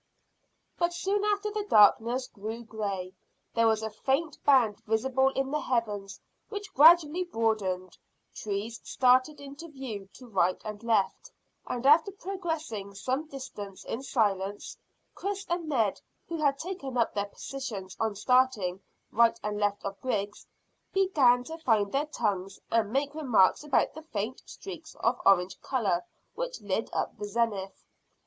But 0.79 0.95
soon 0.95 1.23
after 1.25 1.51
the 1.51 1.63
darkness 1.69 2.25
grew 2.25 2.63
grey, 2.63 3.13
there 3.53 3.67
was 3.67 3.83
a 3.83 3.91
faint 3.91 4.43
band 4.43 4.79
visible 4.79 5.27
in 5.35 5.51
the 5.51 5.59
heavens 5.59 6.19
which 6.49 6.73
gradually 6.73 7.23
broadened, 7.23 7.99
trees 8.33 8.79
started 8.83 9.39
into 9.39 9.67
view 9.67 10.09
to 10.13 10.25
right 10.25 10.59
and 10.65 10.81
left, 10.83 11.31
and 11.67 11.85
after 11.85 12.11
progressing 12.11 12.95
some 12.95 13.27
distance 13.27 13.83
in 13.85 14.01
silence, 14.01 14.75
Chris 15.13 15.45
and 15.47 15.69
Ned, 15.69 16.01
who 16.27 16.37
had 16.37 16.57
taken 16.57 16.97
up 16.97 17.13
their 17.13 17.25
positions 17.27 17.95
on 17.99 18.15
starting 18.15 18.81
right 19.11 19.39
and 19.43 19.59
left 19.59 19.85
of 19.85 20.01
Griggs, 20.01 20.47
began 20.91 21.43
to 21.43 21.59
find 21.59 21.91
their 21.91 22.07
tongues 22.07 22.59
and 22.71 22.91
make 22.91 23.13
remarks 23.13 23.63
about 23.63 23.93
the 23.93 24.01
faint 24.01 24.41
streaks 24.47 24.95
of 24.95 25.21
orange 25.27 25.61
colour 25.61 26.03
which 26.33 26.59
lit 26.59 26.89
up 26.91 27.15
the 27.19 27.25
zenith. 27.25 27.83